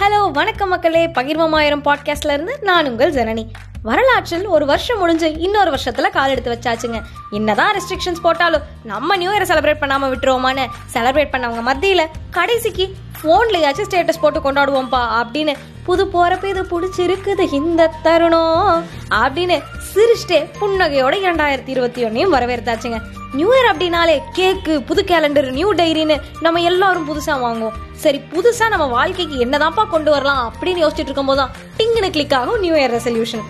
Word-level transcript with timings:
Hello 0.00 0.30
வணக்கம் 0.30 0.68
மக்களே. 0.68 1.06
பகிர்வமாயிரம் 1.06 1.82
பாட்காஸ்ட்ல 1.84 2.32
இருந்து 2.32 2.58
நான் 2.60 2.86
உங்கள் 2.86 3.12
ஜனனி. 3.12 3.46
வரலாற்றில் 3.82 4.46
ஒரு 4.46 4.66
வருஷம் 4.66 4.98
முடிஞ்சு 4.98 5.38
இன்னொரு 5.38 5.70
வருஷத்துல 5.70 6.10
கால் 6.10 6.30
எடுத்து 6.30 6.58
வச்சாச்சுங்க. 6.58 7.02
என்னதான் 7.30 7.74
ரெஸ்ட்ரிக்ஷன்ஸ் 7.74 8.20
போட்டாலும் 8.22 8.62
நம்ம 8.84 9.16
நியூ 9.16 9.30
இயரை 9.30 9.42
செலிப்ரேட் 9.42 9.80
பண்ணாம 9.80 10.12
விட்டுருவோமான்னு 10.12 10.66
செலிப்ரேட் 10.92 11.32
பண்ணவங்க 11.32 11.62
மத்தியில 11.66 12.06
கடைசிக்கு 12.30 12.94
ஃபோன்லயாச்சும் 13.22 13.84
ஸ்டேட்டஸ் 13.90 14.20
போட்டு 14.20 14.40
கொண்டாடுவோம்ப்பா 14.40 15.26
அப்படின்னு 15.26 15.56
புது 15.86 16.04
போறப்ப 16.14 16.44
இது 16.44 16.62
பிடிச்சிருக்குது 16.72 17.44
இந்த 17.52 17.90
தருணம் 18.02 18.84
அப்படின்னு 19.20 19.56
சிரிச்சிட்டே 19.92 20.38
புன்னகையோட 20.60 21.14
இரண்டாயிரத்தி 21.24 21.72
இருபத்தி 21.74 22.04
ஒன்னையும் 22.04 22.34
வரவேற்றாச்சுங்க. 22.34 22.98
நியூ 23.32 23.48
இயர் 23.52 23.68
அப்படின்னாலே 23.70 24.16
கேக்கு 24.36 24.74
புது 24.86 25.02
கேலண்டர் 25.10 25.48
நியூ 25.50 25.74
டைரின்னு 25.80 26.16
நம்ம 26.40 26.60
எல்லாரும் 26.60 27.08
புதுசா 27.10 27.34
வாங்குவோம். 27.46 27.78
சரி 28.04 28.20
புதுசா 28.32 28.68
நம்ம 28.68 28.86
வாழ்க்கைக்கு 28.86 29.44
என்னதான்ப்பா 29.46 29.84
கொண்டு 29.88 30.10
வரலாம் 30.10 30.42
அப்படின்னு 30.50 30.84
யோசிச்சுட்டு 30.84 31.10
இருக்கும் 31.10 31.30
போதுதான் 31.32 31.50
டிங்குன்னு 31.78 32.10
கிளிக் 32.10 32.34
ஆகும் 32.34 32.60
நியூ 32.60 32.74
இயர் 32.74 32.94
ரெசல்யூஷன் 32.96 33.46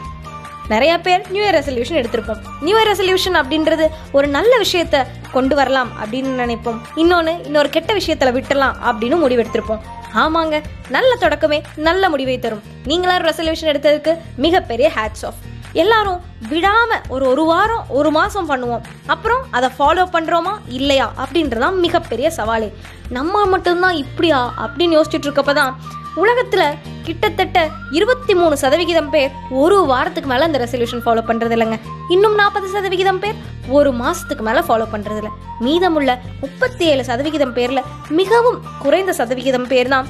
நிறைய 0.68 0.92
பேர் 1.04 1.22
நியூ 1.30 1.42
இயர் 1.44 1.56
ரெசல்யூஷன் 1.58 2.00
எடுத்திருப்போம். 2.00 2.42
நியூ 2.60 2.76
இயர் 2.78 2.90
ரெசல்யூஷன் 2.90 3.38
அப்படின்றது 3.40 3.86
ஒரு 4.12 4.26
நல்ல 4.36 4.52
விஷயத்த 4.58 5.06
கொண்டு 5.32 5.54
வரலாம் 5.54 5.90
அப்படின்னு 6.02 6.32
நினைப்போம். 6.42 6.78
இன்னொன்னு 6.96 7.44
இன்னொரு 7.44 7.68
கெட்ட 7.68 7.94
விஷயத்துல 7.94 8.32
விட்டலாம் 8.38 8.76
அப்படின்னு 8.90 9.18
முடிவெடுத்திருப்போம். 9.24 9.82
ஆமாங்க 10.14 10.62
நல்ல 10.88 11.16
தொடக்கமே 11.20 11.62
நல்ல 11.76 12.08
முடிவை 12.08 12.38
தரும். 12.38 12.62
நீங்களாம் 12.84 13.24
ரெசல்யூஷன் 13.28 13.70
எடுத்ததுக்கு 13.72 14.18
மிகப்பெரிய 14.36 14.90
ஹேட்ஸ் 14.94 15.24
ஆஃப் 15.24 15.34
எல்லாரும் 15.72 16.20
விடாம 16.50 17.08
ஒரு 17.08 17.26
ஒரு 17.26 17.44
வாரம் 17.44 17.84
ஒரு 17.88 18.10
மாசம் 18.10 18.50
பண்ணுவோம். 18.50 18.80
அப்புறம் 19.06 19.42
அதை 19.50 19.70
ஃபாலோ 19.78 20.06
பண்றோமா? 20.12 20.58
இல்லையா? 20.68 21.12
அப்படின்றதான் 21.16 21.78
மிகப்பெரிய 21.78 22.32
சவாலே. 22.36 22.72
நம்ம 23.08 23.46
மட்டும்தான் 23.46 23.94
இப்படியா? 23.94 24.54
அப்படின்னு 24.58 25.02
யோசிச்சுட்டு 25.02 25.26
இருக்கப்பதான் 25.26 25.74
உலகத்துல 26.16 26.74
கிட்டத்தட்ட 27.02 27.68
இருபத்தி 27.90 28.34
மூணு 28.34 28.56
சதவிகிதம் 28.56 29.10
பேர் 29.10 29.30
ஒரு 29.50 29.86
வாரத்துக்கு 29.86 30.30
மேல 30.30 30.44
அந்த 30.44 30.58
ரெசல்யூஷன் 30.58 31.04
ஃபாலோ 31.04 31.22
பண்றது 31.26 31.54
இல்லைங்க 31.56 31.80
இன்னும் 32.08 32.34
நாற்பது 32.34 32.68
சதவிகிதம் 32.68 33.18
பேர் 33.18 33.34
ஒரு 33.68 33.90
மாசத்துக்கு 33.90 34.40
மேல 34.40 34.64
ஃபாலோ 34.68 34.86
பண்றது 34.92 35.16
இல்லை 35.16 35.30
மீதமுள்ள 35.60 36.20
முப்பத்தி 36.40 36.84
ஏழு 36.84 37.04
சதவிகிதம் 37.04 37.54
பேர்ல 37.54 37.82
மிகவும் 38.08 38.62
குறைந்த 38.78 39.12
சதவிகிதம் 39.12 39.66
பேர் 39.66 39.88
தான் 39.88 40.06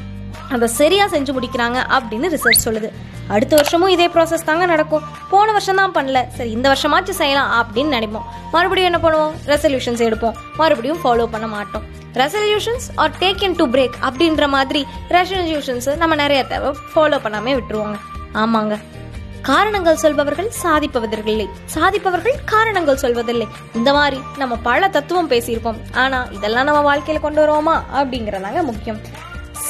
அதை 0.50 0.68
சரியா 0.68 1.06
செஞ்சு 1.06 1.36
முடிக்கிறாங்க 1.40 1.98
அப்படின்னு 1.98 2.38
ரிசர்ச் 2.38 2.64
சொல்லுது. 2.64 2.90
அடுத்த 3.30 3.56
வருஷமும் 3.56 3.88
இதே 3.88 4.06
ப்ராசஸ் 4.06 4.46
தாங்க 4.48 4.66
நடக்கும். 4.66 5.02
போன 5.30 5.52
வருஷம் 5.52 5.76
தான் 5.76 5.94
பண்ணல. 5.94 6.28
சரி 6.28 6.50
இந்த 6.50 6.68
வருஷமாச்சும் 6.68 7.14
செய்யலாம் 7.14 7.66
அப்படின்னு 7.66 7.94
நினைப்போம். 7.96 8.26
மறுபடியும் 8.52 8.92
என்ன 8.92 9.08
பண்ணுவோம்? 9.08 9.48
ரெசல்யூஷன்ஸ் 9.48 10.04
எடுப்போம். 10.08 10.36
மறுபடியும் 10.56 11.00
ஃபாலோ 11.04 11.26
பண்ண 11.26 11.46
மாட்டோம். 11.46 11.82
Resolutions 12.14 12.86
are 12.94 13.10
taken 13.20 13.56
to 13.56 13.66
break 13.66 13.96
அப்படின்ற 14.02 14.48
மாதிரி 14.48 14.86
ரெசல்யூஷன்ஸ் 15.08 15.96
நம்ம 15.96 16.14
நிறைய 16.14 16.44
தேவை 16.44 16.70
ஃபாலோ 16.70 17.18
பண்ணாமே 17.24 17.60
விட்டுருவாங்க. 17.60 17.98
ஆமாங்க. 18.34 18.78
காரணங்கள் 19.42 19.96
சொல்பவர்கள் 19.96 20.52
சாதிப்பவர்கள் 20.62 21.48
சாதிப்பவர்கள் 21.74 22.34
காரணங்கள் 22.44 22.98
சொல்வதில்லை. 23.02 23.46
இந்த 23.74 23.92
மாதிரி 23.92 24.20
நம்ம 24.36 24.56
பல 24.56 24.88
தத்துவம் 24.88 25.30
பேசியிருப்போம். 25.30 25.78
ஆனா 25.94 26.26
இதெல்லாம் 26.30 26.64
நம்ம 26.64 26.96
வாழ்க்கையில 26.96 27.20
கொண்டு 27.20 27.40
வருவோமா? 27.44 27.76
அப்படிங்கறதாங்க 27.94 28.62
முக்கியம். 28.62 29.00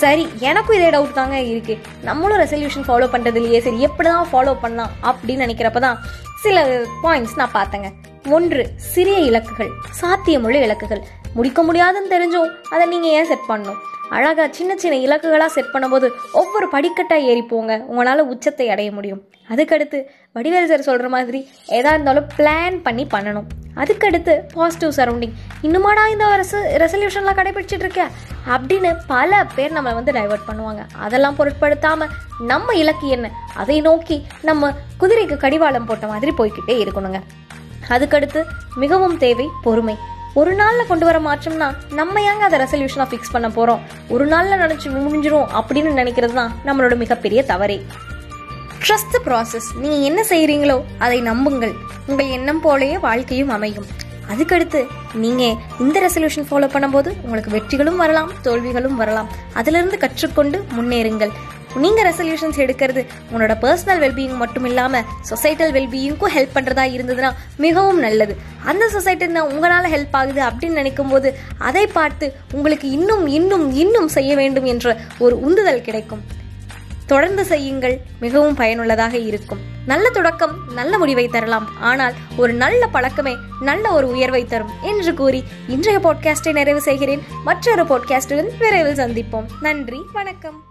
சரி 0.03 0.25
எனக்கும் 0.48 0.77
இதே 0.77 0.91
டவுட் 0.91 1.19
தாங்க 1.19 1.37
இருக்கு. 1.53 1.75
நம்மளும் 2.09 2.41
ரெசல்யூஷன் 2.43 2.87
ஃபாலோ 2.89 3.06
பண்றது 3.15 3.39
இல்லையே 3.41 3.61
சரி 3.67 3.79
எப்படிதான் 3.87 4.29
ஃபாலோ 4.31 4.53
பண்ணலாம் 4.62 4.92
அப்படின்னு 5.11 5.45
நினைக்கிறப்ப 5.47 5.81
தான் 5.87 5.98
சில 6.45 6.65
பாயிண்ட்ஸ் 7.03 7.39
நான் 7.41 7.57
பார்த்தேங்க. 7.59 7.89
ஒன்று 8.37 8.62
சிறிய 8.92 9.19
இலக்குகள் 9.31 9.70
சாத்தியமுள்ள 10.01 10.59
இலக்குகள். 10.67 11.03
முடிக்க 11.34 11.62
முடியாதுன்னு 11.62 12.12
தெரிஞ்சும் 12.15 12.51
அதை 12.75 12.87
நீங்க 12.92 13.09
ஏன் 13.19 13.29
செட் 13.33 13.48
பண்ணணும்? 13.48 13.81
அழகா 14.11 14.44
சின்ன 14.50 14.77
சின்ன 14.77 14.97
இலக்குகளாக 14.97 15.47
செட் 15.47 15.70
பண்ணும்போது 15.72 16.08
ஒவ்வொரு 16.33 16.69
படிக்கட்டாக 16.72 17.20
ஏறி 17.20 17.42
போங்க. 17.42 17.77
உச்சத்தை 18.22 18.70
அடைய 18.70 18.92
முடியும். 18.92 19.22
அதுக்கடுத்து 19.48 19.98
வடிவேல் 20.34 20.64
சார் 20.64 20.80
சொல்கிற 20.80 21.08
மாதிரி 21.08 21.48
எதா 21.67 21.92
இருந்தாலும் 21.92 22.27
பிளான் 22.36 22.80
பண்ணி 22.83 23.06
பண்ணணும். 23.14 23.46
அதுக்கடுத்து 23.77 24.35
பாசிட்டிவ் 24.55 24.92
சரௌண்டிங் 24.96 25.33
இன்னுமாடா 25.62 26.11
இந்த 26.11 26.27
அரசு 26.27 26.58
ரெசல்யூஷன்லாம் 26.79 27.39
கடைபிடிச்சிட்டு 27.40 27.85
இருக்க? 27.86 28.08
அப்படின்னு 28.48 28.96
பல 29.07 29.46
பேர் 29.55 29.73
நம்மளை 29.73 29.95
வந்து 29.95 30.12
டைவர்ட் 30.12 30.48
பண்ணுவாங்க. 30.48 30.83
அதெல்லாம் 30.98 31.36
பொருட்படுத்தாமல் 31.36 32.08
நம்ம 32.52 32.74
இலக்கு 32.74 33.08
என்ன? 33.08 33.30
அதை 33.55 33.80
நோக்கி 33.80 34.27
நம்ம 34.42 34.73
குதிரைக்கு 35.01 35.36
கடிவாளம் 35.36 35.86
போட்ட 35.86 36.06
மாதிரி 36.06 36.33
போய்கிட்டே 36.39 36.86
இருக்கணுங்க. 36.86 37.20
அதுக்கடுத்து 37.89 38.42
மிகவும் 38.74 39.18
தேவை 39.18 39.48
பொறுமை. 39.62 39.96
ஒரு 40.35 40.55
நாள்ல 40.55 40.86
கொண்டு 40.86 41.05
வர 41.05 41.18
மாற்றம்னா 41.20 41.74
நம்ம 41.91 42.20
ஏங்க 42.20 42.39
அதை 42.39 42.58
ரெசல்யூஷனா 42.61 43.07
ஃபிக்ஸ் 43.11 43.33
பண்ண 43.33 43.48
போறோம்? 43.48 43.79
ஒரு 44.08 44.27
நாள்ல 44.27 44.58
நினைச்சு 44.63 44.89
முடிஞ்சிரும் 44.95 45.48
அப்படின்னு 45.61 45.91
நினைக்கிறது 46.01 46.33
தான் 46.33 46.52
நம்மளோட 46.67 46.96
மிகப்பெரிய 46.96 47.42
தவறே. 47.42 47.86
ட்ரஸ்ட் 48.85 49.17
ப்ராசஸ் 49.24 49.68
நீங்க 49.74 49.96
என்ன 49.96 50.20
செய்யறீங்களோ 50.29 50.83
அதை 50.98 51.20
நம்புங்கள். 51.20 51.74
உங்கள் 52.07 52.27
எண்ணம் 52.27 52.63
போலயே 52.64 53.01
வாழ்க்கையும் 53.01 53.48
அமையும். 53.48 53.86
அதுக்கடுத்து 54.33 54.86
நீங்க 55.14 55.57
இந்த 55.80 55.96
ரெசல்யூஷன் 56.07 56.48
ஃபாலோ 56.51 56.68
பண்ணும்போது 56.74 57.12
உங்களுக்கு 57.23 57.51
வெற்றிகளும் 57.51 57.97
வரலாம் 57.97 58.30
தோல்விகளும் 58.42 58.97
வரலாம். 58.97 59.29
அதிலிருந்து 59.52 59.98
கற்றுக்கொண்டு 59.98 60.64
முன்னேறுங்கள். 60.77 61.33
நீங்க 61.77 62.11
ரெசல்யூஷன்ஸ் 62.11 62.57
எடுக்கிறது 62.57 63.07
உன்னோட 63.33 63.55
பர்சனல் 63.63 64.03
வெல்பீயிங் 64.05 64.36
மட்டும் 64.36 64.64
இல்லாம 64.64 65.01
சொசைட்டல் 65.01 65.73
வெல்பீயிங்க்கும் 65.73 66.35
ஹெல்ப் 66.35 66.55
பண்றதா 66.55 66.85
இருந்ததுன்னா 66.97 67.33
மிகவும் 67.57 67.98
நல்லது. 67.98 68.36
அந்த 68.64 68.89
சொசைட்டி 68.89 69.27
தான் 69.27 69.48
உங்களால 69.48 69.89
ஹெல்ப் 69.89 70.09
ஆகுது 70.11 70.42
அப்படின்னு 70.42 70.73
நினைக்கும் 70.73 71.09
போது 71.09 71.39
அதை 71.59 71.86
பார்த்து 71.86 72.35
உங்களுக்கு 72.53 72.91
இன்னும் 72.91 73.27
இன்னும் 73.27 73.73
இன்னும் 73.73 74.09
செய்ய 74.09 74.36
வேண்டும் 74.36 74.64
என்ற 74.64 75.01
ஒரு 75.19 75.41
உந்துதல் 75.41 75.80
கிடைக்கும். 75.80 76.39
தொடர்ந்து 77.07 77.45
செய்யுங்கள் 77.45 78.01
மிகவும் 78.20 78.55
பயனுள்ளதாக 78.55 79.17
இருக்கும். 79.17 79.59
நல்ல 79.86 80.11
தொடக்கம் 80.11 80.59
நல்ல 80.75 80.98
முடிவை 80.98 81.29
தரலாம். 81.29 81.69
ஆனால் 81.80 82.13
ஒரு 82.36 82.53
நல்ல 82.53 82.86
பழக்கமே 82.86 83.36
நல்ல 83.61 83.92
ஒரு 83.92 84.09
உயர்வை 84.09 84.45
தரும் 84.45 84.70
என்று 84.83 85.14
கூறி 85.14 85.45
இன்றைய 85.69 85.98
பாட்காஸ்டை 85.98 86.53
நிறைவு 86.53 86.80
செய்கிறேன். 86.80 87.23
மற்றொரு 87.45 87.85
பாட்காஸ்டுடன் 87.85 88.57
விரைவில் 88.59 88.95
சந்திப்போம். 88.95 89.47
நன்றி 89.61 90.03
வணக்கம். 90.13 90.70